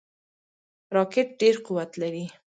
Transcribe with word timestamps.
راکټ 0.95 1.27
ډیر 1.41 1.55
قوت 1.65 1.91
لري 2.01 2.25